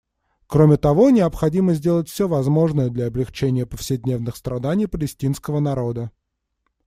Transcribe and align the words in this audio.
Кроме 0.47 0.77
того, 0.77 1.11
необходимо 1.11 1.75
сделать 1.75 2.09
все 2.09 2.27
возможное 2.27 2.89
для 2.89 3.05
облегчения 3.05 3.67
повседневных 3.67 4.35
страданий 4.35 4.87
палестинского 4.87 5.59
народа. 5.59 6.09